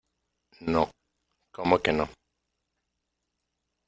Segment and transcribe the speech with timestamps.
[0.61, 0.89] no.¿
[1.55, 2.09] como que no?